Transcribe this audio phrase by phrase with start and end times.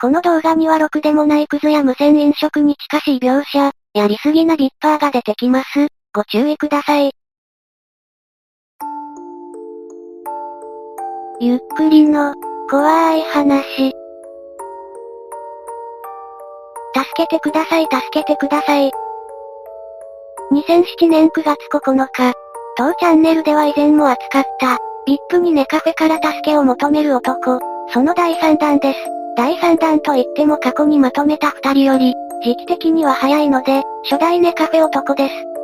[0.00, 5.88] この動画にはろくでもないクズや無線飲食に近しい描写、やりすぎなビッパーが出てきます。
[6.14, 7.10] ご注意ください。
[11.40, 12.32] ゆっくりの、
[12.70, 13.64] 怖い話。
[16.94, 18.92] 助けてください助けてください。
[20.52, 22.34] 2007年9月9日、
[22.76, 24.78] 当チャンネルでは以前も扱った、
[25.32, 27.58] VIP にネカフェから助けを求める男、
[27.92, 29.17] その第3弾です。
[29.38, 35.57] 第3弾といっても過去にまとめた2人より、時期的には早いので、初代ネカフェ男です。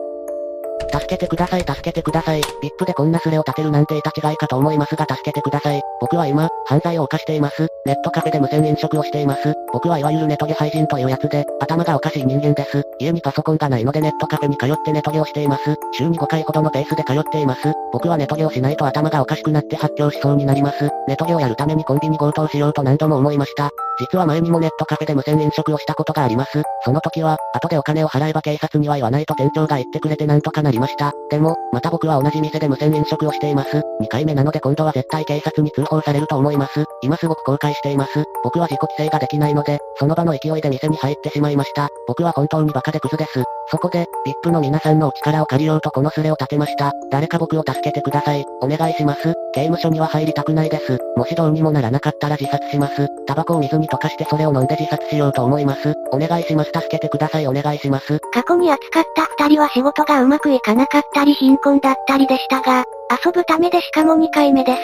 [0.94, 2.40] 助けてください助けてください。
[2.40, 5.82] VIP でこんなスレを立てるなんていた違いかと思いますが助けてください。
[6.00, 7.66] 僕は今、犯罪を犯しています。
[7.84, 9.54] ネットカフェで無線飲食をしています。
[9.72, 12.84] 僕はいわゆるネトゲ廃人というやつで、頭がおかしい人間です。
[13.00, 15.74] 家にパソコンがないのでネットカフェに通ってネトゲをしています。
[15.92, 17.72] 週に5回ほどのペースで通っています。
[17.92, 20.90] 僕はネトゲをしないと頭がおかしくなって発狂しそうになります。
[21.08, 23.70] ネトゲをやるためにコンビニ強盗しようと何度も思いました。
[23.98, 26.62] 実は前にもネットカフェで無線飲食をしたことがあります。
[26.84, 31.12] その時は、後でお金を払えば警察には言わないと店長が言ってくれてなんとかなりました。
[31.30, 33.82] でも、また僕は同じ店で無線飲食をしています。
[34.02, 36.84] 2回目なので今度は絶対警察に通報されると思います。
[37.02, 38.24] 今すごく後悔しています。
[38.42, 41.88] 僕は自己規制ができないので、その場の勢いで店に入ってしまいました。
[42.06, 43.44] 僕は本当にバカでクズです。
[43.70, 44.06] そこで、
[44.44, 46.92] VIP の皆さんのお力を借りようとこのスレを立てました。
[47.10, 48.44] 誰か僕を助けてください。
[48.60, 49.34] お願いします。
[49.54, 50.98] 刑務所には入りたくないです。
[51.16, 53.08] もしどうにもならなかったら自殺します。
[53.26, 55.94] タバコを水に溶かしてそれを飲んで自殺しようと思います。
[56.12, 56.70] お願いします。
[56.74, 57.46] 助けてください。
[57.46, 58.20] お願いします。
[58.32, 62.84] 過去に扱った二人は仕事がうまくいかなかったり貧困だったりでしたが、
[63.24, 64.80] 遊ぶためでしかも2回目です。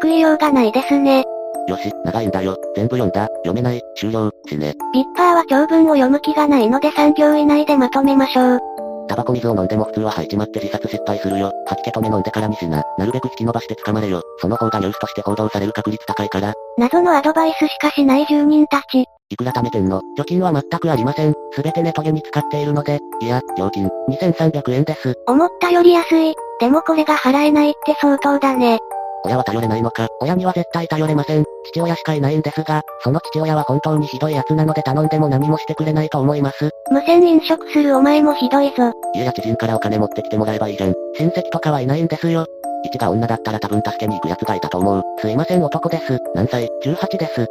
[0.00, 1.24] 救いようがないですね。
[1.68, 2.56] よし、長いんだよ。
[2.74, 3.28] 全部読んだ。
[3.44, 3.82] 読めない。
[3.96, 4.30] 終了。
[4.48, 4.74] 死ね。
[4.94, 8.60] ビッパーは長文を読む気がないので3行以内でまとめましょう。
[9.08, 11.52] タバコ水を飲んでも普通は吐いちまって自殺失敗するよ。
[11.66, 12.82] 吐き気止め飲んでからにしな。
[12.98, 14.22] なるべく引き伸ばして捕まれよ。
[14.40, 16.54] その方がニュースとして報道される確率高いから。
[16.78, 19.04] 謎のアドバイスしかしない住人たち。
[19.30, 20.00] いくら貯めてんの？
[20.16, 21.34] 貯金は全くありません。
[21.50, 25.16] すべてネトゲに使っているので、いや、料金、2300円です。
[25.26, 26.34] 思ったより安い。
[26.60, 28.78] でもこれが払えないって相当だね。
[29.24, 30.06] 親は頼れないのか？
[30.20, 31.44] 親には絶対頼れません。
[31.72, 36.70] 父親しかいないんですが、その父親は本当にひどい奴なので頼んでも何もしてくれないと思います。
[36.92, 38.92] 無線飲食するお前もひどいぞ。
[39.16, 40.94] 家や知人からお金持ってきてもらえばいいじゃん。
[41.18, 42.46] 親戚とかはいないんですよ。
[42.84, 45.02] 一が女だったら多分助けに行く奴がいたと思う。
[45.20, 46.18] すいません男です。
[46.34, 47.46] 何歳 ?18 です。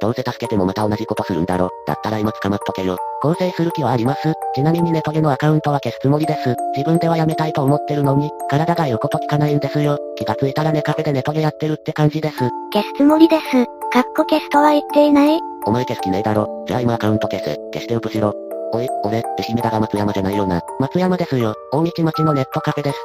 [0.00, 1.68] どうせ助けてもまた同じことするんだろ。
[1.86, 2.96] だったら今捕まっとけよ。
[3.20, 4.32] 構成する気はあります。
[4.54, 6.56] ちなみにネトゲのアカウントは消すつもりです。
[6.74, 9.98] 自分ではやめたいと思ってるのに、体が言うこと聞かないんですよ。
[10.16, 12.38] 気がついたらネカフェでネトゲやってるって感じです。
[12.72, 13.66] 消すつもりです。
[13.92, 16.64] かっこ消すとは言っていないお前消す気ねえだろ。
[16.66, 17.56] じゃあ今アカウント消せ。
[17.74, 18.32] 消してウプしろ。
[18.72, 20.60] おい、俺、愛媛だが松山じゃないよな。
[20.78, 21.54] 松山ですよ。
[21.72, 22.98] 大道町のネットカフェです。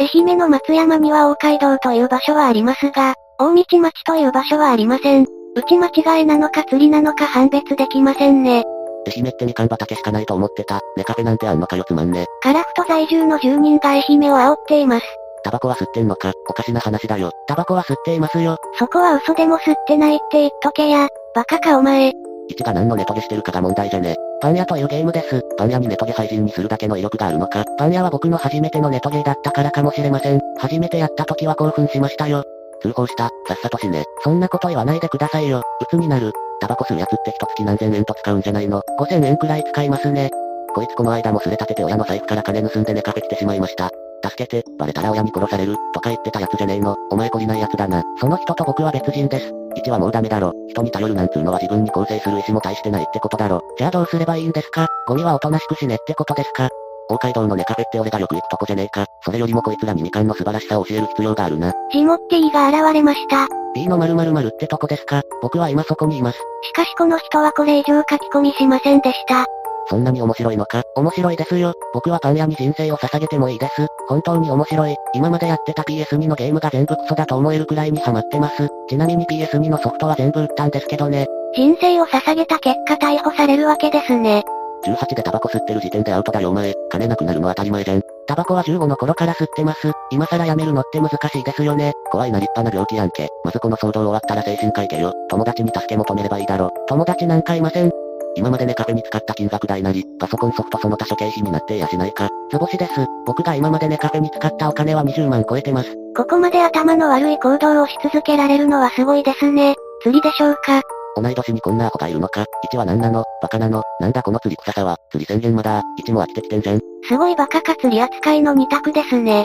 [0.00, 5.26] 愛媛の松山には大街道という場所はありますが、大道町という場所はありません。
[5.54, 8.64] 打ち間違いなのか釣りなのか判別できませんね。
[9.06, 10.80] 愛媛ってみかん畑しかないと思ってた。
[10.96, 12.24] ネカフェなんてあんのかよつまんね。
[12.42, 15.06] カラフト在住の住人が愛媛を煽っています。
[15.44, 17.30] タバコは吸ってんのかおかしな話だよ。
[17.46, 18.56] タバコは吸っていますよ。
[18.78, 21.08] そこは嘘でも吸ってないって言っとけや。
[21.34, 22.12] バカかお前。
[22.48, 24.16] 一が何のネトゲしてるかが問題じゃね。
[24.40, 25.42] パン屋というゲームです。
[25.58, 27.64] パン屋にネトゲ廃人にするだけの威力があるのか。
[27.76, 30.40] パン屋は僕の初めてのネトゲだったからかもしれません。
[30.58, 32.44] 初めてやった時は興奮しましたよ。
[32.80, 33.28] 通報した。
[33.46, 34.04] さっさと死ね。
[34.24, 35.62] そんなこと言わないでくださいよ。
[35.82, 36.32] 鬱になる。
[36.60, 40.30] タバコ吸うやつって一月何千円と使うんじゃないの ?5000 円くらい使いますね。
[40.74, 43.90] こいつこの間もすれ立てて親の財布から金盗んで寝かけてしまいました。
[44.22, 46.96] 助けて、バレたら親に殺される、とか言ってたやつじゃねえの。
[47.10, 48.02] お前懲りないやつだな。
[48.18, 49.52] その人と僕は別人です。
[49.84, 50.52] 1はもうダメだろ。
[50.68, 53.62] 人に頼るなんつうのは自分に構成する意思も大してないってことだろ。
[53.78, 54.86] じゃあどうすればいいんですか？
[55.06, 56.68] ゴミはおとなしく死ねってことですか？
[57.08, 59.06] 大街道のネカフェって俺がよく行くとこじゃねえか？
[59.24, 61.72] それよりもこいつらにみかんの素晴らしさを教える必要があるな。
[61.92, 63.48] ジモっていが現れました。
[63.74, 65.22] B の〇〇〇ってとこですか？
[65.42, 66.38] 僕は今そこにいます。
[66.62, 69.46] しかしこの人はこれ以上書き込みしませんでした。
[69.90, 70.82] そんなに面白いのか？
[70.96, 71.74] 面白いですよ。
[71.92, 73.86] 僕はパン屋に人生を捧げてもいいです。
[74.08, 74.96] 本当に面白い。
[75.14, 78.68] 今までやってた PS2 のゲームが全部クソだと思えるくらいにハマってます。
[78.88, 81.26] ちなみに PS2 のソフトは全部売ったんですけどね。
[81.54, 84.44] 人生を捧げた結果逮捕されるわけですね。
[84.86, 86.72] 18でタバコ吸ってる時点でアウトだよお前。
[86.90, 88.02] 金なくなるの当たり前じゃん。
[88.26, 89.92] タバコは15の頃から吸ってます。
[90.10, 91.92] 今更やめるのって難しいですよね。
[92.12, 93.28] 怖いな立派な病気やんけ。
[93.44, 95.12] まずこの騒動終わったら精神科行けよ。
[95.28, 96.70] 友達に助け求めればいいだろ。
[96.88, 97.90] 友達なんかいません。
[98.36, 102.28] 今までねカフェに使った金額代なり、パソコンソフトその他諸経費になってやしないか。
[102.50, 102.92] 図星です。
[103.26, 105.94] 僕が今までねカフェに使ったお金は20万超えてます。
[106.16, 109.74] ここまで頭の悪い行動をし続けられるのはすごいですね。
[110.02, 110.82] 釣りでしょうか？
[111.16, 113.24] 同い年にこんなアホがいるのか ?1 は何なの？
[113.42, 113.82] バカなの？
[114.00, 114.96] なんだこの釣り臭さは？
[115.10, 119.44] 釣り宣言まだ ?1 も飽きてきてんじゃんすごいバカか釣り扱いの2択ですね。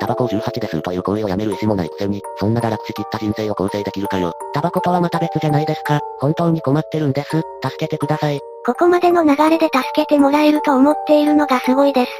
[0.00, 4.32] タバコを18で吸うという行為をやめる意思もないくせに、そんな堕落しきった人生を構成できるかよ。
[4.54, 6.00] タバコとはまた別じゃないですか。
[6.18, 7.30] 本当に困ってるんです。
[7.30, 7.44] 助
[7.78, 8.40] けてください。
[8.66, 12.10] ここまでの流れで助けてもらえると思っているのがすごいです。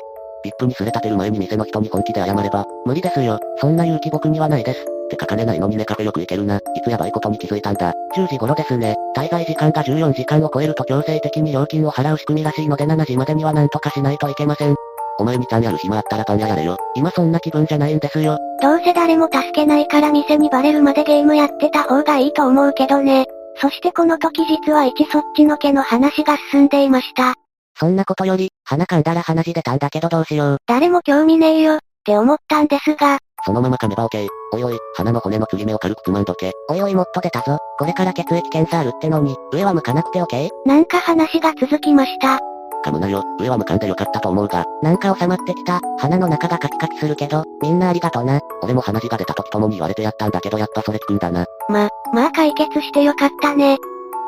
[0.45, 3.41] ビップにすれ立てる前に店の人に本気で謝れば、無理ですよ。
[3.61, 4.81] そんな勇気僕にはないです。
[4.81, 6.59] って書かれないのにネカフェよく行けるな。
[6.59, 7.93] いつやばいことに気づいたんだ。
[8.17, 8.95] 10時頃ですね。
[9.17, 14.77] 滞在時間が14時間を超えると強制的に料金を払う仕組みらしいので7時までには何とかしないといけません。
[15.19, 16.77] お前にちゃんやる暇あったらパン屋やれよ。
[16.95, 18.39] 今そんな気分じゃないんですよ。
[18.61, 23.27] どうせ誰も助けないから店にバレるまでゲームやってた方がいいと思うけどね。
[23.61, 27.35] そしてこの時実は一そっちのけの話が進んでいました。
[27.79, 30.57] そんなことより、鼻噛んだら鼻血出たんだけどどうしよう。
[30.67, 34.27] 誰も興味ねえよ、って思ったんですが、そのまま噛めば OK。
[34.53, 36.53] おいおい、鼻の骨の継ぎ目を軽くつまんどけ。
[36.69, 37.59] おいおいもっと出たぞ。
[37.79, 40.49] これから血液検査あるってのに、上は向かなくて OK?
[40.65, 42.41] なんか話が続きました。
[42.87, 43.25] 噛むなよ。
[43.41, 45.81] 上は無感でよかったと思うが、なんか収まってきた。
[45.99, 48.41] 鼻の中がカキカキするけど、みんなありがとな。
[48.63, 51.45] 俺も鼻血が出た時ともに言われてやったんだけどやっぱそれ効くんだな。
[51.69, 53.77] ま、まあ解決してよかったね。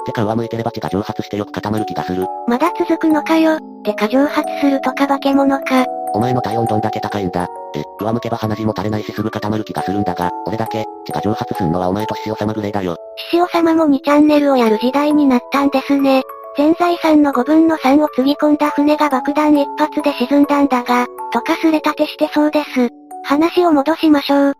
[0.07, 2.27] てか上向いてれば血が蒸発してよく固まる気がする。
[2.49, 3.59] まだ続くのかよ。
[3.85, 5.85] てか蒸発するとか化け物か。
[6.15, 7.47] お前の体温どんだけ高いんだ。
[7.77, 12.97] え、上向けば鼻血も垂れないしすぐ固まる気がするんだが、俺だけ、血が蒸発すんのはお前と獅子様ぐらいだよ。
[13.31, 16.23] 獅子様も2チャンネルをやる時代になったんですね。
[16.59, 22.89] 全財産の5分の3をつぎ込んだ船が爆弾一発で沈んだんだが、とかすれ立てしてそうです。
[23.23, 24.55] 話を戻しましょう。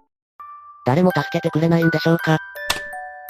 [0.87, 2.39] 誰も助けてくれないんでしょうか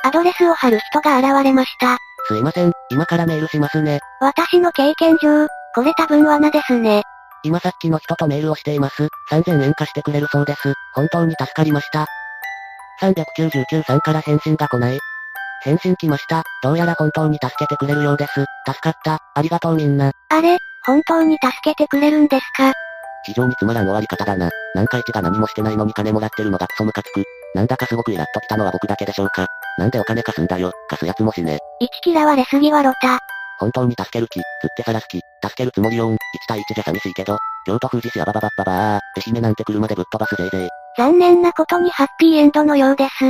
[0.04, 1.96] アドレスを貼る人が現れました。
[2.26, 4.00] すいません、今からメールしますね。
[4.20, 7.04] 私の経験上、これ多分罠ですね。
[7.44, 9.08] 今さっきの人とメールをしています。
[9.30, 10.74] 3000円貸してくれるそうです。
[10.94, 12.04] 本当に助かりました。
[13.00, 14.98] 399さんから返信が来ない。
[15.64, 16.44] 返信来ました。
[16.62, 18.44] どうやら本当に助けてくれるようです。
[18.66, 19.18] 助かった。
[19.34, 20.12] ありがとうみんな。
[20.30, 22.72] あれ、本当に助けてくれるんですか？
[23.26, 24.50] 非常につまらん終わり方だな。
[24.74, 27.24] なんか一が何もしてないのに金もらってるのがクソムカつく。
[27.54, 29.46] なんだかすごくイラっときたのは僕だけでしょうか。
[29.78, 30.72] なんでお金貸すんだよ。
[30.88, 31.58] 貸すやつもしね。
[31.80, 33.18] 一嫌われすぎはロタ。
[33.58, 36.14] 本当に助ける気、釣ってさらす気、助けるつもりよん。
[36.14, 36.16] 1
[36.46, 40.68] 対1じゃ寂しいけど、京都富士市アバババッババー、愛媛なんて車でぶっ飛ばすぜいぜい。
[40.96, 43.26] 残念なことにハッピーエンドのようです。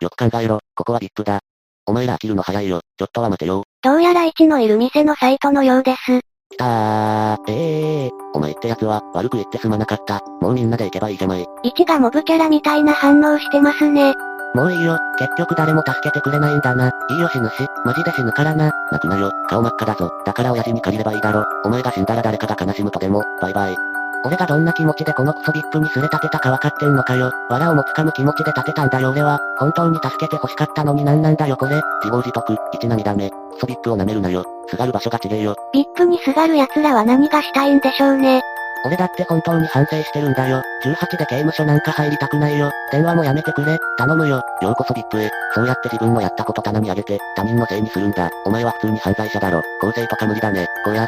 [0.00, 1.40] よく考えろ、ここは VIP だ。
[1.88, 3.64] お前ら飽きるの早いよ、ちょっとは待てよ。
[3.82, 6.20] どうやら1のいる店のサイトのようです。
[6.50, 10.20] きたー、ええー、お前ってやつは、悪く言ってすまなかった。
[10.42, 11.46] もうみんなで行けばいいじゃない。
[11.64, 14.12] 1がモブキャラみたいな反応してますね。
[14.54, 16.88] もういいよ、結局誰も助けてくれないんだな。
[17.10, 17.54] いいよ死ぬし、
[17.86, 18.70] マジで死ぬからな。
[18.92, 20.10] 泣くなよ、顔真っ赤だぞ。
[20.26, 21.46] だから親父に借りればいいだろ。
[21.64, 23.97] お前が死んだら誰かが悲しむとでも、バイバイ。
[24.24, 27.30] 俺がどんな気持ちでこのクソビップにすれ立てたか分かってんのかよ。
[27.48, 29.38] 藁をもつかむ気持ちで立てたんだよ俺は。
[29.58, 31.80] 本当に助けて欲しかったのになんなんだよこれ。
[32.02, 33.30] 自業自得、一涙目。
[33.30, 34.44] クソビップを舐めるなよ。
[34.68, 35.54] すがる場所が違えよ。
[35.72, 38.42] ビップにすがる奴らは何がしたいんでしょうね。
[38.84, 40.62] 俺だって本当に反省してるんだよ。
[40.84, 42.70] 18で刑務所なんか入りたくないよ。
[42.92, 43.78] 電話もやめてくれ。
[43.96, 44.42] 頼むよ。
[44.62, 45.30] ようこそビップへ。
[45.54, 48.30] そうやって自分のやったこと棚にあげて、他人のせいにするんだ。
[48.44, 49.62] お前は普通に犯罪者だろ。
[49.80, 50.66] 構成とか無理だね。
[50.84, 51.06] こや。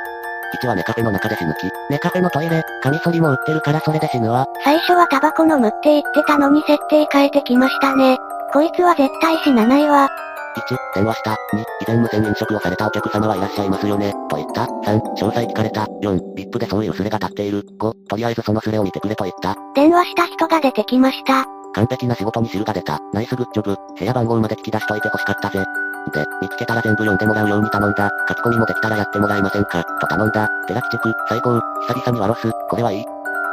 [0.62, 1.70] 1はネカフェの中で死ぬ気。
[1.90, 4.46] ネカフェのトイレ、カミソリも売ってるからそれで死ぬわ。
[4.64, 8.18] 最初はタバコ飲むって言ってたのに設定変えてきましたね。
[8.52, 10.08] こいつは絶対死なないわ。
[10.56, 11.30] 1、電話した。
[11.30, 14.12] 2、以前無線飲食をされたお客様はいらっしゃいますよね。
[14.28, 14.64] と言った。
[14.64, 15.84] 3、詳細聞かれた。
[16.02, 17.64] 4、ビップでそういうスレが立っている。
[17.78, 19.56] 5、とりあえずそのスレを見てくれと言った。
[19.74, 21.46] 電話した人が出てきました。
[21.74, 22.98] 完璧な仕事に汁が出た。
[23.12, 23.76] ナイスグッジョブ。
[23.96, 25.64] 部屋番号まで聞き出しといて欲しかったぜ。
[26.12, 28.10] で、見つけたら全部読んでもらうように頼んだ。
[28.28, 30.48] 書き込みもできたらやってもらえませんかと頼んだ。
[30.66, 31.60] 寺木地区、最高。
[31.88, 32.50] 久々にワロス。
[32.68, 33.04] これはいい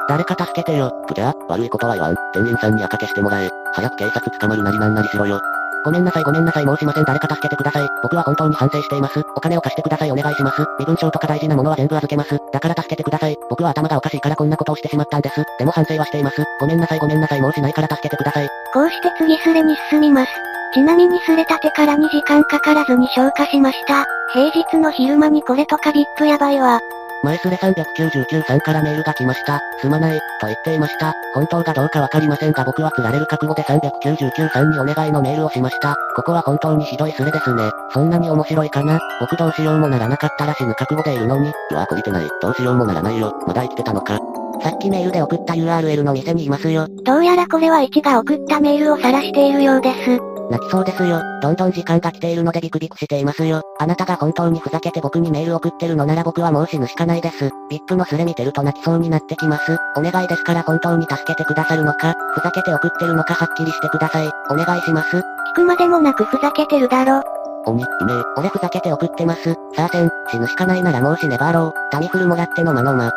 [0.08, 0.92] 誰か助けてよ。
[1.08, 2.16] プジャー、悪いことは言わん。
[2.34, 3.50] 店員さんに赤消してもらえ。
[3.74, 5.42] 早く警察捕まるなりなんなりしろよ。
[5.84, 7.88] ごめんなさいごめんなさい申しません誰か助けてください。
[8.04, 9.24] 僕は本当に反省しています。
[9.36, 10.66] お金を貸してくださいお願いします。
[10.80, 12.40] 身分証とか大事なものは全部預けます。
[12.52, 13.38] だから助けてください。
[13.50, 15.44] 僕は頭がおかしいからこんなことをしてしまったんです。
[15.60, 16.44] でも反省はしています。
[16.60, 18.50] ごめんなさいごめんなさいもうしないから助けてください。
[18.74, 20.57] こうして次スレに進みます。
[20.74, 24.06] ちなみにスレ立てから2時間かからずに消化しました。
[24.34, 26.80] 平日の昼間にこれとかビップやばいわ。
[27.24, 29.60] 前スレ399さんからメールが来ました。
[29.82, 31.14] すまない、と言っていました。
[31.34, 35.96] 本当がどうかわかりませんが僕は釣られる覚悟で399さんにお願いのメールをしました。
[36.16, 37.72] ここは本当にひどいスレですね。
[37.92, 41.52] そんなに面白いかな僕どうしようもならなかったら死ぬ覚悟でいるのに。
[41.72, 42.30] うわ、こりてない。
[42.42, 43.34] どうしようもならないよ。
[43.48, 44.20] まだ生きてたのか。
[44.62, 46.88] さっきメールで送った URL の店にいますよ。
[47.04, 50.37] どうやらこれは1が送ったメールを晒しているようです。
[50.50, 51.22] 泣きそうですよ。
[51.42, 53.62] どんどん時間が来ているのでビクビクしていますよ。
[53.80, 57.52] あなたが本当にふざけて僕にメール送ってるのなら僕はもう死ぬしかないです。
[57.70, 59.78] VIP のスレ見てると泣きそうになってきます。
[59.98, 64.30] お願いですから本当に助けてくださるのか、ふざけて送ってるのかはっきりしてください。
[64.50, 65.18] お願いします。
[65.18, 65.22] 聞
[65.56, 67.22] くまでもなくふざけてるだろ。
[67.66, 68.40] 鬼、いねえ。
[68.40, 69.54] 俺ふざけて送ってます。
[69.76, 71.74] さあせん、死ぬしかないならもう死ねばろう。
[71.92, 73.12] タミフルもらってのまのま。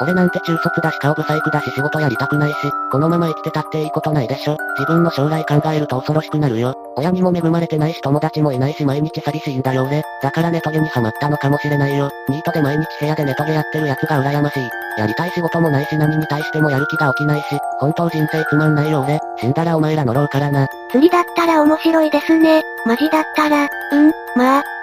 [0.00, 2.56] 俺なんて中卒だし顔不細工だし仕事やりたくないし、
[2.90, 4.56] このまま生きてたっていいことないでしょ。
[4.78, 6.74] 自分の将来考えると恐ろしくなるよ。
[6.96, 10.02] 親にも恵まれてないし友達もいないし毎日寂しいんだよ俺。
[10.22, 12.10] だからネトゲにハマったのかもしれないよ。
[12.28, 14.68] ニートで毎日部屋でネトゲやってる奴が羨ましい。
[14.96, 17.44] やりたい仕事もないし何に対してもやる気が起きないし、
[17.80, 19.18] 本当人生つまんないよ俺。
[19.38, 20.68] 死んだらお前ら呪うからな。
[20.90, 22.62] 釣りだったら面白いですね。
[22.86, 24.73] マジだったら、うん、まあ。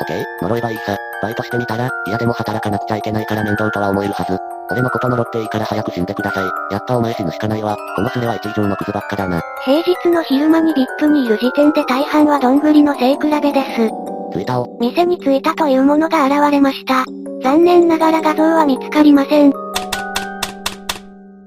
[0.00, 0.96] オッケー、呪えばいいさ。
[1.22, 4.38] バイトしてみたら、嫌でも働かなくちゃいけないから面倒とは思えるはず。
[4.70, 6.44] 俺のこと呪っていいから早く死んでください。
[6.72, 7.76] やっぱお前死ぬしかないわ。
[7.96, 9.40] このスレは一以上のクズばっかだな。
[9.64, 13.90] 平日の昼間に VIP にいる時点で大半はどんぐりの背比べです。
[14.32, 14.66] ツイタを。
[14.80, 17.04] 店に着いたというものが現れました。
[17.42, 19.52] 残念ながら画像は見つかりません。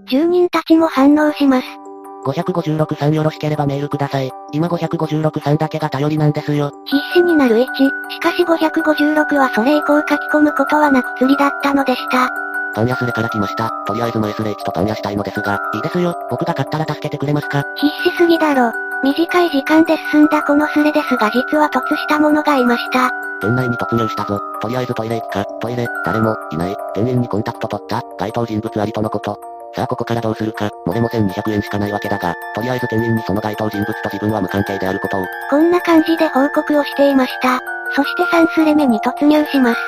[0.10, 1.87] 住人たちも反応します。
[2.32, 4.32] 556さんよろしければメールください。
[4.52, 6.72] 今556さんだけが頼りなんですよ。
[6.86, 7.66] 必死になる1。
[7.66, 12.30] しかし556はそれ以降書き込むことはなく釣りだったのでした。
[12.76, 13.72] パン屋スレから来ました。
[13.88, 16.14] とりあえずマイスレ1とパン屋したいのですが、いいですよ。
[16.30, 17.64] 僕が買ったら助けてくれますか？
[17.76, 18.72] 必死すぎだろ。
[19.04, 23.10] 短い時間で進んだこのスレですが実は突した者がいました。
[23.42, 24.40] 店内に突入したぞ。
[24.62, 25.46] とりあえずトイレ行くか。
[25.62, 26.76] トイレ、誰も、いない。
[26.96, 28.02] 店員にコンタクト取った。
[28.18, 29.40] 該当人物ありとのこと。
[29.78, 30.72] さあここからどうするか。
[30.88, 35.26] 漏れも1200円しかないわけだが、とりあえず店員にその該当人物と自分は無関係であることを。
[35.52, 37.60] こんな感じで報告をしていました。
[37.96, 39.80] そして3スレ目に突入します。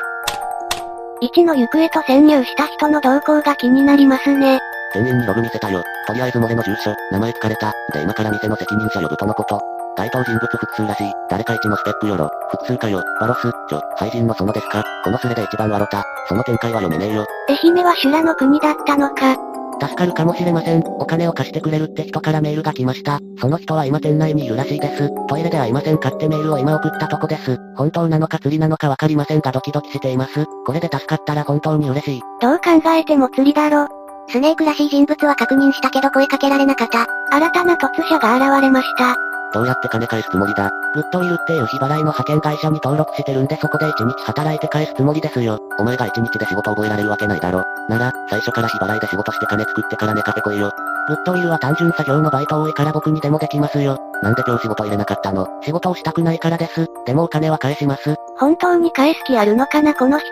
[1.23, 4.59] 1の行方と潜入した人の動向が気になりますね。
[4.93, 5.81] 店員にログ見せたよ。
[6.05, 7.73] とりあえず漏れの住所、名前聞かれた。
[7.91, 9.59] で今から店の責任者呼ぶとのこと。
[9.97, 11.11] 該当人物複数らしい。
[11.31, 12.29] 誰か一のスペックよろ。
[12.51, 13.03] 複数かよ。
[13.19, 16.05] バロス、ちょ、廃人の園ですかこのスレで一番笑った。
[16.27, 17.25] その展開は読めねえよ。
[17.49, 19.48] 愛媛は修羅の国だったのか。
[19.79, 20.83] 助かるかもしれません。
[20.99, 23.19] お金を貸してくれるって人からメールが来ました。
[23.39, 25.09] その人は今店内にいるらしいです。
[25.27, 27.57] トイレで会いませんかってメールを今送ったとこです。
[27.75, 30.45] 本当なのか釣りなのかわかりませんがドキドキしています。
[30.65, 32.21] これで助かったら本当に嬉しい。
[32.41, 33.87] どう考えても釣りだろ。
[34.29, 37.07] スネークらしい人物は確認したけど声かけられなかった。
[37.31, 39.28] 新たな突者が現れました。
[39.53, 40.69] どうやって金返すつもりだ？
[40.93, 45.59] グッドウィルっていう日払いの派遣会社に登録してるんでそこで1日働いて返すつもりですよ。
[45.77, 47.63] お前が1日で仕事覚えられるわけないだろ。
[47.87, 50.71] なら、最初から日払いで仕事して金作ってからネカフェ来いよ。
[51.07, 53.97] グッドウィルは単純作業のバイト多いから僕にでもできますよ。
[54.21, 55.47] なんで今日仕事入れなかったの？
[55.63, 56.87] 仕事をしたくないからです。
[57.05, 58.15] でもお金は返します。
[58.37, 60.25] 本当に返す気あるのかなこの人。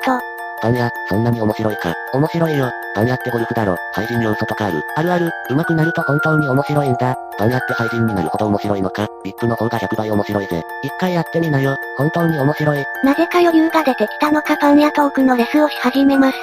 [0.62, 1.94] パン屋、そんなに面白いか。
[2.14, 2.72] 面白いよ。
[2.96, 3.76] パン屋ってゴルフだろ。
[3.94, 4.82] 廃人要素とかある。
[4.96, 5.32] あるある。
[5.50, 7.16] 上手くなると本当に面白いんだ。
[7.38, 9.08] パン屋って廃人になるほど面白いのか。
[9.24, 10.64] VIP の方が100倍面白いぜ。
[10.84, 11.76] 一回やってみなよ。
[11.98, 12.84] 本当に面白い。
[13.04, 16.38] なぜか余裕が出てきたのかパン屋トークのレスをし始めます。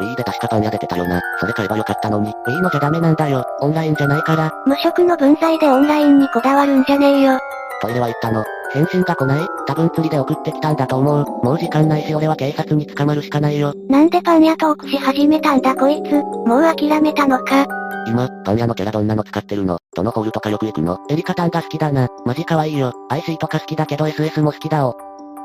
[0.00, 1.20] Wii で確かパン屋出てたよな。
[1.38, 2.32] それ買えばよかったのに。
[2.48, 3.44] Wii のじゃダメなんだよ。
[3.60, 4.50] オンラインじゃないから。
[4.66, 7.38] 無職の分際でオンラインにこだわるんじゃねえよ。
[7.80, 8.44] トイレは行ったの。
[8.72, 9.46] 返信が来ない？
[9.66, 11.24] 多分釣りで送ってきたんだと思う。
[11.44, 13.74] もう時間ないし俺は警察に捕まるしかないよ。
[13.88, 16.12] なんでパン屋トークし始めたんだこいつ？
[16.12, 17.66] もう諦めたのか。
[18.06, 19.78] 今、パン屋のキャラどんなの使ってるの？
[19.94, 20.98] どのホールとかよく行くの？
[21.10, 22.08] エリカタンが好きだな。
[22.24, 22.92] マジ可愛いよ。
[23.10, 24.94] IC とか好きだけど SS も好きだお。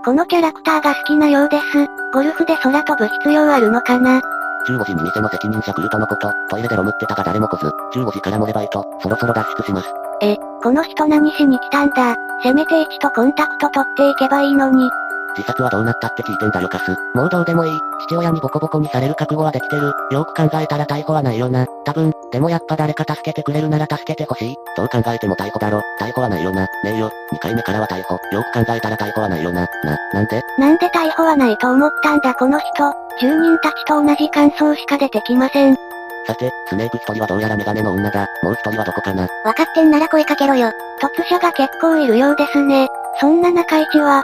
[0.03, 1.63] このキャラクターが好きなようです。
[2.13, 4.21] ゴルフで空飛ぶ必要あるのかな
[4.67, 6.31] ？15時に店の責任者来るとのこと。
[6.49, 7.65] トイレでロムってたが誰も来ず。
[7.99, 8.85] 15時から漏れバイト。
[9.01, 9.87] そろそろ脱出します。
[10.21, 12.15] え、この人何しに来たんだ？
[12.43, 14.89] せめて1とコンタクト取っていけばいいのに。
[15.37, 16.95] 自殺はどうなったって聞いてんだよカス。
[17.13, 17.71] もうどうでもいい。
[18.07, 19.91] 父親にボコボコにされる覚悟はできてる。
[20.11, 21.65] よく考えたら逮捕はないよな。
[21.83, 24.55] 多分、でもやっぱ誰か助けてくれるなら助けてほしい。
[24.77, 25.81] どう考えても逮捕だろ。
[25.99, 26.61] 逮捕はないよな。
[26.61, 27.11] ねえよ。
[27.33, 28.13] 2回目からは逮捕。
[28.13, 29.67] よく考えたら逮捕はないよな。
[29.83, 30.41] な、なんで？
[30.57, 32.93] なんで逮捕はないと思ったんだこの人。
[33.19, 35.75] 住人たちと同じ感想しか出てきません。
[36.27, 38.27] さて、スネーク一人はどうやらメガネの女だ。
[38.43, 39.27] もう一人はどこかな。
[39.43, 40.71] わかってんなら声かけろよ。
[41.01, 42.87] 突者が結構いるようですね。
[43.19, 44.23] そんな中市は、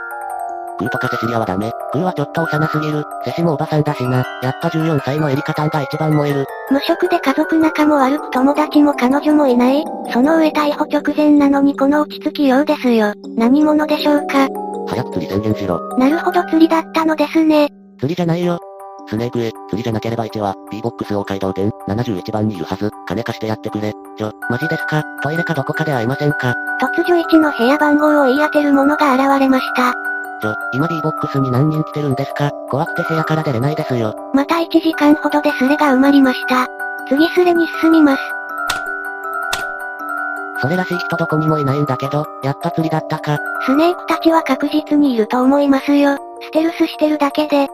[0.81, 1.72] グーとかセシリアはダメ。
[1.93, 3.03] グーはちょっと幼すぎる。
[3.24, 4.25] セシもおばさんだしな。
[4.41, 6.46] やっぱ14歳のエリカタンが一番燃える。
[6.72, 9.84] 無職で家族仲も悪く友達も彼女もいない。
[10.12, 13.13] その上逮捕直前なのにこの落ち着きようですよ。
[13.38, 14.48] 何者でしょうか
[14.88, 15.79] 早く釣り宣言しろ。
[15.98, 17.70] なるほど釣りだったのですね。
[18.00, 18.60] 釣りじゃないよ。
[19.12, 22.89] スネークへ、釣りじゃなければ1は、B-BOX 大街道店、71番にいるはず。
[23.06, 23.94] 金貸してやってくれ。
[24.18, 25.03] ちょ、マジですか？
[25.22, 26.56] トイレかどこかで会えませんか？
[26.80, 29.91] 突如1の部屋番号を言い当てる者が現れました。
[30.41, 32.51] ちょ、今 B-BOX に何人来てるんですか？
[32.70, 34.15] 怖くて部屋から出れないですよ。
[34.34, 36.68] また1時間ほどでスレが埋まりました。
[37.10, 38.22] 次スレに進みます。
[40.62, 43.39] それらしい人どこにもいないんだけど、やっぱ釣りだったか。
[43.65, 46.18] スネークたちは確実にいると思いますよ。
[46.39, 47.68] ステルスしてるだけで、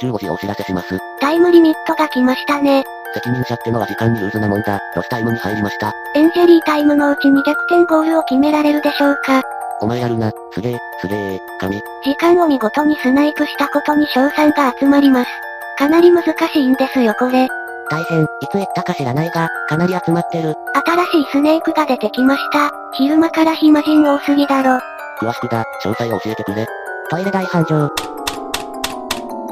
[0.00, 0.98] 15時お知らせします。
[1.20, 2.84] タイムリミットが来ましたね。
[3.14, 4.80] 責任者ってのは時間にルーズなもんだ。
[4.96, 5.92] ロスタイムに入りました。
[6.14, 9.42] インジュリータイムのうちに逆転ゴールを決められるでしょうか
[9.80, 10.30] お前やるな。
[10.52, 11.76] すげえ、すげえ、神。
[12.04, 15.30] 時間を見事にスナイプしたことに賞賛が集まります。
[15.76, 17.48] かなり難しいんですよこれ。
[17.90, 20.54] 大変、いつ行ったか知らないが、かなり集まってる。
[20.74, 22.70] 新しいスネークが出てきました。
[22.94, 24.78] 昼間から暇人多すぎだろ。
[25.20, 26.66] 詳しくだ、詳細を教えてくれ。
[27.10, 28.11] トイレ大繁盛。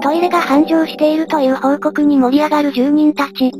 [0.03, 3.53] トイレが繁盛しているという報告に盛り上がる住人たち。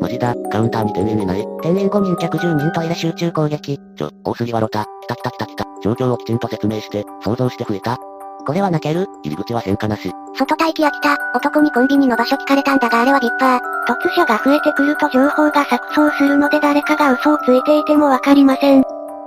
[0.00, 1.44] マジだ、カウンターに店員いない。
[1.60, 3.78] 店員5人客10人トイレ集中攻撃。
[3.96, 4.84] ちょ、多すぎわろた。
[4.84, 5.64] 来た来た来た来た。
[5.82, 7.98] 状況をきちんと説明して、想像して吹いた。
[8.46, 9.06] これは泣ける？
[9.24, 10.10] 入り口は変化なし。
[10.38, 11.16] 外待機は来た。
[11.34, 13.60] 男にコンビニの場所聞かれたんだがあれはビッパー。
[13.86, 18.84] 突如が増えてくると情報が錯綜するので誰かが嘘をついていてもわかりません。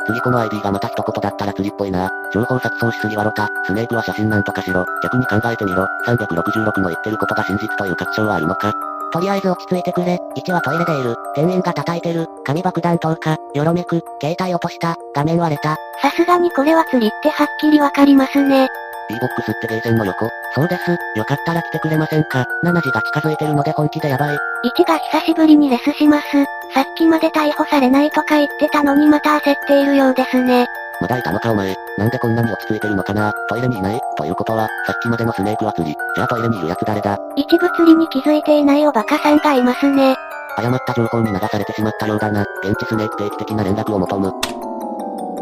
[0.08, 2.10] 次この ID がまた一言だったら釣りっぽいな。
[2.34, 3.50] 情報錯綜しすぎわろた。
[3.66, 4.86] スネークは写真なんとかしろ。
[5.04, 5.86] 逆に考えてみろ。
[6.08, 8.74] 366の言ってることが真実という確証はあるのか
[9.14, 10.18] とりあえず落ち着いてくれ。
[10.38, 11.16] 1はトイレでいる。
[11.36, 12.28] 店員が叩いてる。
[12.46, 13.38] 紙爆弾投下。
[13.54, 14.02] よろめく。
[14.22, 14.96] 携帯落とした。
[15.14, 15.76] 画面割れた。
[16.02, 18.70] さすがにこれは釣りってはっきりわかりますね。
[19.10, 20.30] B ボックスってゲーセンの横。
[20.56, 20.92] そうです。
[21.18, 22.46] よかったら来てくれませんか。
[22.64, 24.38] 7時が近づいてるので本気でやばい。
[24.66, 26.26] 1が久しぶりにレスします。
[26.74, 30.66] さっきまで逮捕されないとか言ってたのにまた焦っているようですね。
[31.02, 31.76] まだいたのかお前。
[31.98, 35.96] なんでこんなに落ち着いてるのかなトイレにいないということは、さっきまでのスネークは釣り。
[36.16, 40.16] じゃあトイレにいる奴誰だ一部釣りに気づいていないおバカさんがいますね。
[40.58, 42.46] 誤った情報に流されてしまったようだな。
[42.64, 44.32] 現地スネーク定期的な連絡を求む。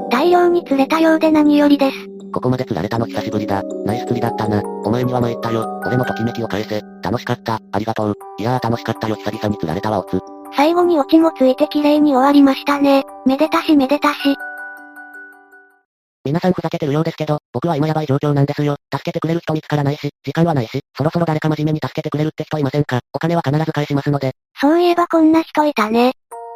[0.09, 1.97] 大量に釣れたようで何よりです。
[2.31, 3.63] ここまで釣られたの久しぶりだ。
[3.85, 4.61] ナイス釣りだったな。
[4.85, 5.81] お前には参ったよ。
[5.85, 6.81] 俺のときめきを返せ。
[7.03, 7.59] 楽しかった。
[7.71, 8.13] ありがとう。
[8.39, 9.15] いやー楽しかったよ。
[9.15, 10.38] 久々に釣られたわ、オツ。
[10.55, 13.03] 最後にオチもついて綺麗に終わりましたね。
[13.25, 14.17] めでたしめでたし。
[16.25, 18.75] 皆さんふざけてるようですけど、僕は今やばい状況なんですよ。
[18.93, 22.99] 助けてくれる人見つからないし、時間はないし、そろそろ誰か真面目に助けてくれるって人いませんか？
[23.13, 24.33] お金は必ず返しますので。
[24.59, 26.11] そういえばこんな人いたね。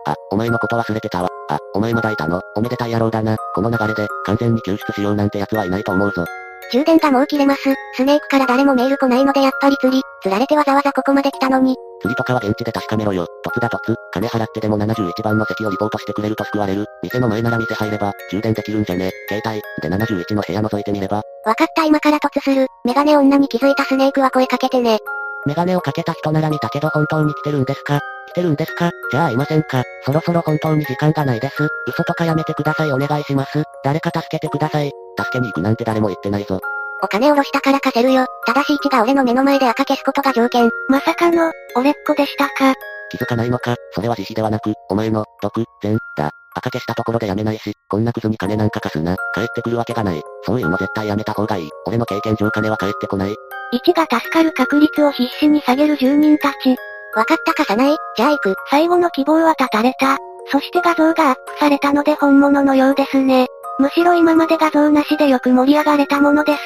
[0.06, 1.30] あ、お前のこと忘れてたわ。
[1.50, 2.42] あ、お前まだいたの？
[2.56, 3.38] おめでたい野郎だな。
[3.56, 6.26] この流れで、完全に救出しようなんて奴はいないと思うぞ。
[6.72, 7.62] 充電がもう切れます。
[7.96, 10.02] スネークから誰もメール来ないのでやっぱり釣り。
[10.22, 11.78] 釣られてわざわざここまで来たのに。
[12.04, 13.26] 釣りとかは現地で確かめろよ。
[13.48, 13.96] 突だ突。
[14.12, 16.86] 金払ってでも71番の席をリポートしてくれると救われる。
[17.02, 19.10] 店の前なら店入れば、充電できるんじゃね。
[19.30, 21.24] 携帯、で71の部屋覗いてみれば。
[21.46, 22.68] わかった今から突する。
[22.84, 25.00] メガネ女に気づいたスネークは声かけてね。
[25.46, 28.00] メガネをかけた人なら見たけど本当に来てるんですか？
[28.30, 28.92] 来てるんですか？
[29.12, 31.68] じゃあいませんかそろそろ本当に時間がないです。
[31.88, 33.64] 嘘とかやめてくださいお願いします。
[33.84, 34.92] 誰か助けてください。
[35.18, 36.60] 助けに行くなんて誰も言ってないぞ。
[37.04, 38.26] お金下ろしたから貸せるよ。
[38.46, 40.70] ただし1が俺の目の前で赤消すことが条件。
[40.88, 42.74] まさかの、俺っ子でしたか。
[43.12, 46.32] 気づかないのかそれは自費ではなく、お前の、毒、善、だ。
[46.56, 49.16] 赤消したところでやめないし、こんなクズに金なんか貸すな。
[49.36, 50.22] 帰ってくるわけがない。
[50.46, 51.70] そういうの絶対やめた方がいい。
[51.88, 53.36] 俺の経験上金は返ってこない。
[53.74, 56.76] 1が助かる確率を必死に下げる住人たち。
[57.16, 57.98] わかった貸さない？
[58.16, 58.56] じゃあ行く。
[58.70, 60.18] 最後の希望は絶たれた。
[60.52, 63.48] そして画像がアップされたので本物のようですね。
[63.84, 66.60] むしろ今まで画像なしでよく盛り上がれたものです。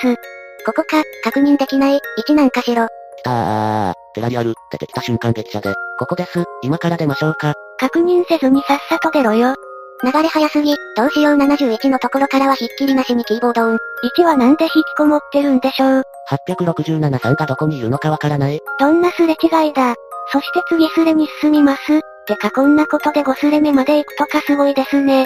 [0.68, 2.00] ここか、確認できない。
[2.28, 2.86] 1なんかしろ。
[3.18, 3.94] 来たー。
[4.14, 5.74] テラリアル、出てきた瞬間激写で。
[5.98, 6.44] ここです。
[6.62, 7.56] 今から出ましょうか。
[7.80, 9.56] 確認せずにさっさと出ろよ。
[10.04, 10.76] 流れ早すぎ。
[10.96, 13.78] どうしよう71のところからはひっきりなしにキーボードオン。
[14.20, 16.04] 1はなんで引きこもってるんでしょう。
[16.30, 18.62] 867さんがどこにいるのかわからない。
[18.80, 19.96] どんなすれ違いだ。
[20.32, 22.00] そして次スレに進みます。
[22.28, 25.26] てかこんなことで5スレ目まで行くとかすごいですね。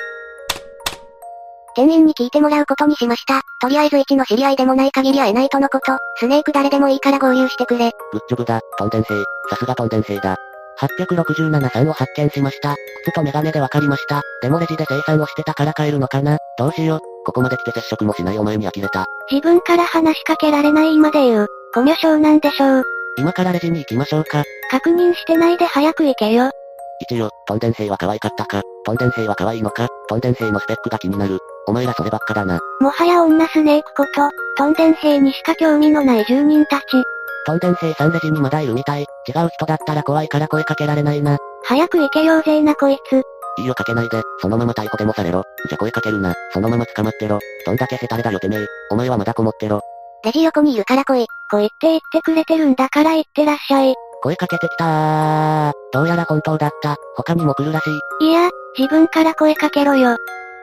[1.75, 3.41] 店員に聞いてもらうことにしました。
[3.59, 5.97] とりあえず1の知り合いでもない限り会えないとのこと。
[6.17, 7.91] スネーク誰でもいいから合流してくれ。
[8.11, 9.15] グッジョブだ、トンデン兵。
[9.49, 10.35] さすがトンデン兵だ。
[10.79, 12.75] 867さんを発見しました。
[13.05, 14.21] 靴とメガネでわかりました。
[14.41, 16.99] でもレジで生産をしてたから帰るのかなどうしよう。
[17.25, 19.05] ここまで来て接触もしないお前に呆れた。
[19.29, 21.47] 自分から話しかけられない今で言う。
[21.73, 22.83] コミュ障なんでしょう。
[23.17, 24.43] 今からレジに行きましょうか。
[24.71, 26.49] 確認してないで早く行けよ。
[27.01, 28.61] 一よ、トンデン兵は可愛かったか。
[28.85, 29.87] トンデン兵は可愛いのか。
[30.07, 31.39] トンデン兵のスペックが気になる。
[31.67, 32.59] お前らそればっかだな。
[32.79, 36.83] もはや女スネークこと、トンデン兵にしか興味のない住人たち。
[37.45, 39.01] トンデン兵さんレジにまだいるみたい。
[39.01, 39.05] 違
[39.39, 41.37] う人だったら怖いから声かけられないな。
[41.63, 43.21] 早く行けようぜなこいつ。
[43.57, 45.43] いいよかけないで、そのまま逮捕でもされろ。
[45.69, 47.39] じゃ声かけるな、そのまま捕まってろ。
[47.65, 48.65] どんだけヘタレだよてめえ。
[48.91, 49.81] お前はまだこもってろ。
[50.23, 51.27] レジ横にいるから来い。
[51.49, 53.95] こいって言ってくれてるんだから言ってらっしゃい。
[54.23, 55.73] 声かけてきたー。
[55.91, 56.95] どうやら本当だった。
[57.15, 57.89] 他にも来るらし
[58.21, 58.29] い。
[58.29, 60.15] いや、自分から声かけろよ。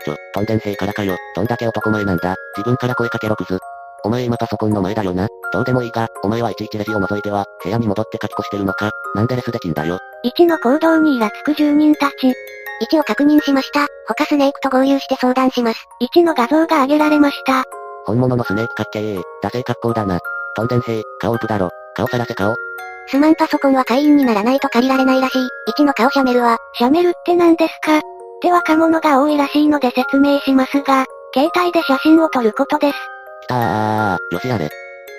[0.08, 1.16] ちょ、トンデン兵からかよ。
[1.36, 2.34] どんだけ男前なんだ。
[2.56, 3.58] 自分から声かけろクズ。
[4.04, 5.26] お前今パソコンの前だよな。
[5.52, 8.90] どうでもいいが、お前はいちいちレジを除いては、部屋に戻って書き越してるのか。
[9.14, 9.98] なんでレスできんだよ。
[10.24, 12.32] 1の行動にイラつく住人たち。
[12.92, 13.86] 1を確認しました。
[14.06, 15.86] 他スネークと合流して相談します。
[16.16, 17.64] 1の画像が上げられました。
[18.06, 19.22] 本物のスネークかっけー。
[19.42, 20.20] ダセー格好だな。
[20.56, 21.70] トンデン兵、顔ウプだろ。
[21.94, 22.54] 顔さらせ顔。
[23.08, 25.48] すまんパソコンは会員にならないと借りられないらしい。
[25.76, 28.00] 1の顔シャメルは、シャメルって何ですか？
[28.38, 32.94] って若者が多いらしいので説明しますが、携帯で写真を撮ることです。
[33.42, 34.18] 来たー。
[34.32, 34.70] よしやれ。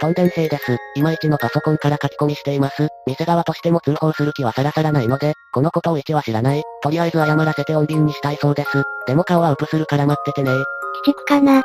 [0.02, 0.78] トンデン兵です。
[0.96, 2.88] いまいちのパソコンから書き込みしています。
[3.06, 6.64] 店側としても通報する気はさらさらないので、このことを1は知らない。
[6.82, 8.84] とりあえず謝らせて穏便にしたいそうです。
[9.08, 10.64] でも顔はウプするから待っててね鬼
[11.06, 11.62] 畜かな。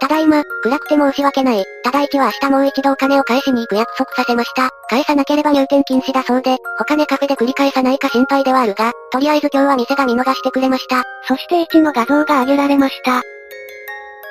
[0.00, 1.64] ただいま、暗くて申し訳ない。
[1.82, 4.70] ただ一は明日もう一度お金を返しに行く約束させました。
[4.88, 11.02] 返さなければ入店禁止だそうで、他ネカフェで繰り返さないか心配ではあるが、とりあえず今日は店が見逃してくれました。
[11.26, 13.22] そして1の画像が上げられました。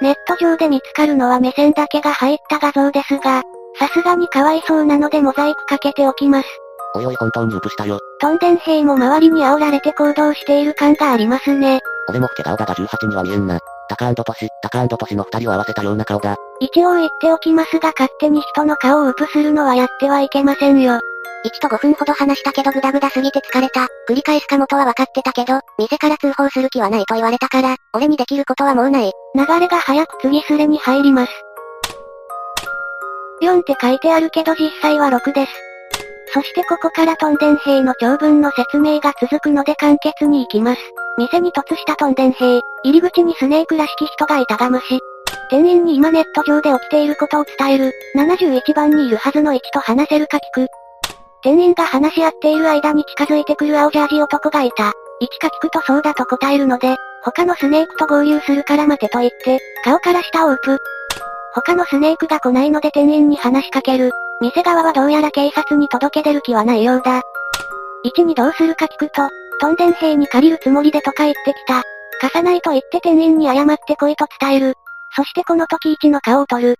[0.02, 3.44] ネット上で見つかるのは目線だけが入った画像ですが、
[3.80, 6.48] さすがにかわいそうなのでモザイクかけておきます。
[6.96, 8.00] おいおい本当にウプしたよ。
[8.22, 11.82] トンデン兵も周りに煽られて行動している感がありますね。
[12.08, 13.60] 俺も老け顔だが18には見えんな。
[13.90, 16.36] タカトシ、タカトシの二人を合わせたような顔だ。
[16.60, 21.00] 一応言っておきますが勝手に人の顔をウプするのはやってはいけませんよ。
[21.46, 23.88] 1と5分ほど話したけどグダグダすぎて疲れた。
[24.10, 29.12] 繰り返すかもとは分かってたけど、店から通報する気はないと言われたから、俺にできることはもうない。
[29.36, 31.32] 流れが早く次スレに入ります。
[33.44, 35.52] 4って書いてあるけど実際は6です。
[36.34, 40.82] そしてここからトンデン兵の長文の説明が続くので簡潔に行きます。
[41.18, 45.00] 店に突したトンデン兵、入り口にスネークらしき人がいたが無視。
[45.50, 50.68] 店員に今ネット上で起きていることを伝える、71番にいるはずの1と話せるか聞く。
[51.42, 54.84] 店員が話し合っている間に近づいてくる青ジャージ男がいた。
[54.84, 54.92] 1
[55.40, 60.78] か聞くとそうだと答えるので、他のスネークと合流するから待てと言って、顔から下を打プ。
[61.54, 64.12] 他のスネークが来ないので店員に話しかける。
[64.42, 67.22] 店側はどうやら警察に届け出る気はないようだ。
[68.06, 71.84] 1にどうするか聞くと、トンデン兵に借りるつもりでとか言ってきた。
[72.22, 74.74] 貸さないと言って店員に謝ってこいと伝える。
[75.16, 76.76] そしてこの時1の顔を取る。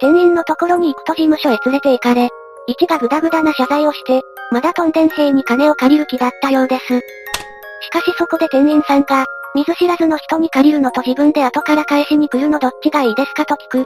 [0.00, 2.28] 店員のところに行くと事務所へ連れて行かれ、
[2.68, 6.84] 1がグダグダな謝罪をして、まだトンデン兵に金を借りる気だったようです。
[6.84, 13.84] しかしそこで店員さんが、見ず知らずの人に借りるのと自分で後から返しに来るのどっちがいいですかと聞く。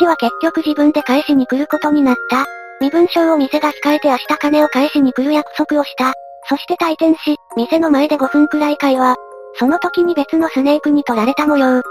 [0.00, 2.44] 1は結局自分で返しに来ることになった。
[2.80, 6.12] 身分証を店が控えて明日金を返しに来る約束をした。
[6.48, 9.16] そして退店し、店の前で5分くらい会話。
[9.58, 11.82] その時に別のスネークに取られた模様。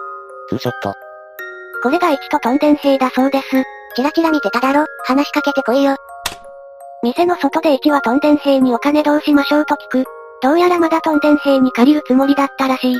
[0.49, 0.93] ツーショット。
[1.83, 3.63] これが1とトンデン兵だそうです。
[3.95, 5.95] チラチラ見てただろ話しかけてこいよ。
[7.03, 10.05] 店の外で1はトンデン兵にお金どうしましょうと聞く。
[10.41, 12.99] どうやらまだトンデン兵に借りるつもりだったらしい。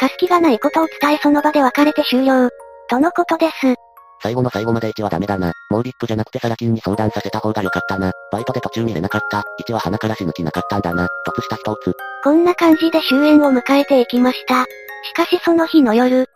[0.00, 2.50] 貸す気がないことを伝えその場で別れて終了。
[2.88, 3.83] とのことです。
[4.24, 5.52] 最後の最後まで1はダメだな。
[5.70, 8.10] もうビップじゃなくてサラ金に相談させた方が良かったな。
[8.32, 9.42] バイトで途中見れなかった。
[9.68, 11.06] 1は鼻から死ぬ気なかったんだな。
[11.28, 11.92] 突した人をつ。
[12.24, 14.64] こんな感じで終焉を迎えていきました。
[14.64, 16.30] しかしその日の夜、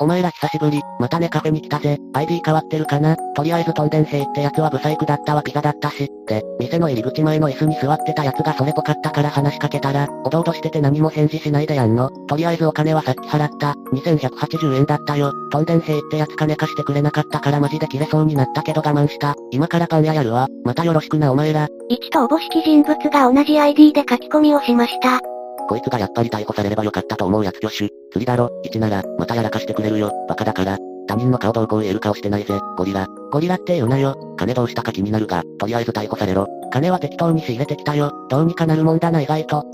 [0.00, 1.98] お前ら久しぶり、またねカフェに来たぜ。
[2.14, 3.16] ID 変わってるかな？
[3.36, 6.08] とりあえずトンデン兵ってやつはブサイクだったわピザだったし。
[6.26, 12.10] で、店の入り口前の椅子に座ってたやつがそれぽかったから話しかけたら、おどおどしてて何も返事しないでやんの。
[12.26, 13.74] とりあえずお金はさっき払った。
[13.92, 15.32] 2180円だったよ。
[15.52, 19.36] トンデン兵ってやつ金貸してくれなかったからマジで切れそうになったけど我慢した。
[19.52, 20.48] 今からパン屋やるわ。
[20.64, 21.68] またよろしくなお前ら。
[21.90, 25.20] 1とおぼしき人物が同じ ID で書き込みをしました。
[25.68, 27.76] こいつがやっぱり逮捕されればよかったと思うやつ挙手。
[27.76, 30.12] 釣りだろ、1なら、またやらかしてくれるよ。
[30.28, 30.78] バカだから。
[31.06, 33.06] 他人の顔どうこう言える顔してないぜ、ゴリラ。
[33.30, 34.16] ゴリラって言うなよ。
[34.36, 36.46] 金どうしたか気になるが、とりあえず逮捕されろ。
[36.72, 38.12] 金は適当に仕入れてきたよ。
[38.30, 39.64] どうにかなるもんだな意外と。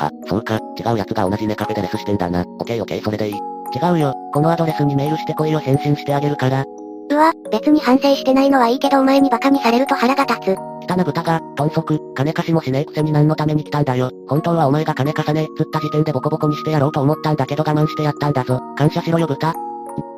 [0.00, 2.44] あ、そうか、違うやつが同じネカフェでレスしてんだな。
[2.60, 3.34] オッケーオッケーそれでいい。
[3.34, 6.64] 違うよ、このアドレスにメールしてこいよ返信してあげるから。
[7.10, 10.73] うわ、別に反省してないのはいいけどお前にバカにされると腹が立つ。
[10.84, 14.10] 汚豚が、豚足、金貸しもしねえくせに何のために来たんだよ。
[14.28, 18.60] 本当はお前が金貸さねえっつった時点でボコボコにしてやろうと思ったんだけど我慢してやったんだぞ。
[18.76, 19.50] 感謝しろよ豚。
[19.50, 19.54] ん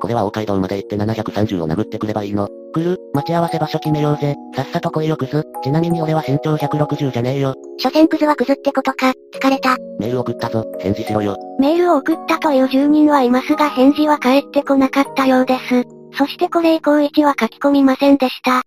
[0.01, 2.49] これは大街道まで行って730を殴ってくればいいの。
[2.75, 4.35] 来る待ち合わせ場所決めようぜ。
[4.55, 5.45] さっさと来いよクズ。
[5.63, 7.55] ちなみに俺は身長160じゃねえよ。
[7.79, 9.77] 所詮クズはクズってことか、疲れた。
[9.99, 10.65] メール送ったぞ。
[10.79, 11.37] 返事しろよ。
[11.59, 15.85] メールを送ったという住人はいますが返事は返ってこなかったようです。
[16.19, 18.63] そしてこれ以降1は書き込みませんでした。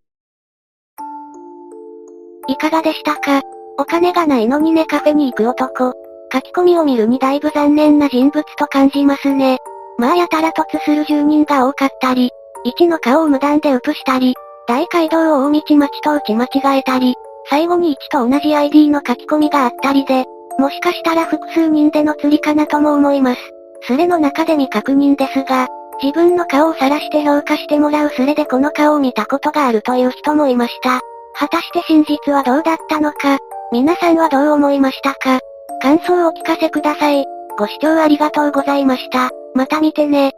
[2.50, 3.42] いかがでしたか？
[3.78, 5.94] お金がないのにねカフェに行く男。
[6.34, 9.60] 書き込みを見るにだいぶ残念な人物と感じますね。
[9.98, 12.32] まあやたら突する住人が多かったり、
[12.66, 14.34] 1の顔を無断でウプしたり、
[14.68, 17.16] 大街道を大道町と打ち間違えたり、
[17.50, 20.26] 最後に1と同じ ID の書き込みがあったりで、
[20.58, 23.42] もしかしたら複数人での釣りかなとも思います。
[23.84, 25.68] スレの中で未確認ですが、
[26.02, 31.02] 自分の顔を晒して評価してもらうスレでこの顔を見たことがあるという人もいました。
[31.39, 33.38] 果たして真実はどうだったのか、
[33.71, 35.39] 皆さんはどう思いましたか？
[35.82, 37.23] 感想をお聞かせください。
[37.58, 39.30] ご視聴ありがとうございました。
[39.56, 40.34] また見てね。